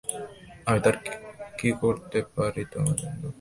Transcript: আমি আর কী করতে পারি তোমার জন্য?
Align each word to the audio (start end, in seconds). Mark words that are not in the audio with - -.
আমি 0.67 0.79
আর 0.81 0.95
কী 1.57 1.69
করতে 1.81 2.19
পারি 2.35 2.63
তোমার 2.71 2.95
জন্য? 3.01 3.23